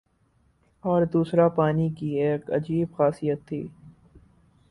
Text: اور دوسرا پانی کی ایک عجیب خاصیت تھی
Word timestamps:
اور 0.83 1.05
دوسرا 1.05 1.47
پانی 1.49 1.89
کی 1.89 2.07
ایک 2.21 2.49
عجیب 2.51 2.95
خاصیت 2.97 3.47
تھی 3.47 3.61